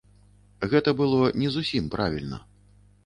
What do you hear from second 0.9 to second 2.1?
было не зусім